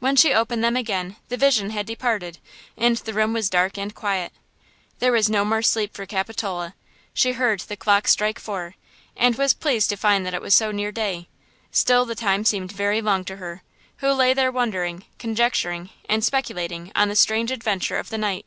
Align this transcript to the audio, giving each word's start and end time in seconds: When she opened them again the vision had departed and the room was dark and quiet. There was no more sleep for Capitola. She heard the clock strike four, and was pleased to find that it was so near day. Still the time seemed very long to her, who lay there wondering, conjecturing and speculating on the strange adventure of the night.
When 0.00 0.16
she 0.16 0.34
opened 0.34 0.62
them 0.62 0.76
again 0.76 1.16
the 1.30 1.38
vision 1.38 1.70
had 1.70 1.86
departed 1.86 2.36
and 2.76 2.98
the 2.98 3.14
room 3.14 3.32
was 3.32 3.48
dark 3.48 3.78
and 3.78 3.94
quiet. 3.94 4.30
There 4.98 5.12
was 5.12 5.30
no 5.30 5.46
more 5.46 5.62
sleep 5.62 5.94
for 5.94 6.04
Capitola. 6.04 6.74
She 7.14 7.32
heard 7.32 7.60
the 7.60 7.76
clock 7.78 8.06
strike 8.06 8.38
four, 8.38 8.74
and 9.16 9.36
was 9.38 9.54
pleased 9.54 9.88
to 9.88 9.96
find 9.96 10.26
that 10.26 10.34
it 10.34 10.42
was 10.42 10.52
so 10.52 10.72
near 10.72 10.92
day. 10.92 11.26
Still 11.70 12.04
the 12.04 12.14
time 12.14 12.44
seemed 12.44 12.70
very 12.72 13.00
long 13.00 13.24
to 13.24 13.36
her, 13.36 13.62
who 14.04 14.12
lay 14.12 14.34
there 14.34 14.52
wondering, 14.52 15.06
conjecturing 15.18 15.88
and 16.06 16.22
speculating 16.22 16.92
on 16.94 17.08
the 17.08 17.16
strange 17.16 17.50
adventure 17.50 17.96
of 17.96 18.10
the 18.10 18.18
night. 18.18 18.44